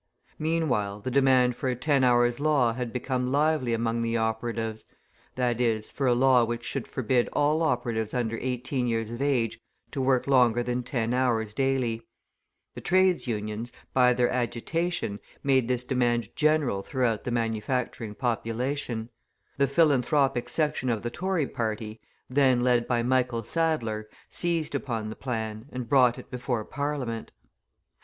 Meanwhile, 0.39 1.01
the 1.01 1.11
demand 1.11 1.55
for 1.55 1.69
a 1.69 1.75
ten 1.75 2.03
hours' 2.03 2.39
law 2.39 2.73
had 2.73 2.91
become 2.91 3.31
lively 3.31 3.71
among 3.71 4.01
the 4.01 4.17
operatives; 4.17 4.85
that 5.35 5.61
is, 5.61 5.91
for 5.91 6.07
a 6.07 6.15
law 6.15 6.43
which 6.43 6.65
should 6.65 6.87
forbid 6.87 7.29
all 7.33 7.61
operatives 7.61 8.11
under 8.11 8.39
eighteen 8.41 8.87
years 8.87 9.11
of 9.11 9.21
age 9.21 9.59
to 9.91 10.01
work 10.01 10.25
longer 10.25 10.63
than 10.63 10.81
ten 10.81 11.13
hours 11.13 11.53
daily; 11.53 12.01
the 12.73 12.81
Trades 12.81 13.27
Unions, 13.27 13.71
by 13.93 14.11
their 14.11 14.31
agitation, 14.31 15.19
made 15.43 15.67
this 15.67 15.83
demand 15.83 16.35
general 16.35 16.81
throughout 16.81 17.23
the 17.23 17.29
manufacturing 17.29 18.15
population; 18.15 19.11
the 19.59 19.67
philanthropic 19.67 20.49
section 20.49 20.89
of 20.89 21.03
the 21.03 21.11
Tory 21.11 21.45
party, 21.45 22.01
then 22.27 22.61
led 22.61 22.87
by 22.87 23.03
Michael 23.03 23.43
Sadler, 23.43 24.09
seized 24.29 24.73
upon 24.73 25.09
the 25.09 25.15
plan, 25.15 25.69
and 25.71 25.87
brought 25.87 26.17
it 26.17 26.31
before 26.31 26.65
Parliament. 26.65 27.31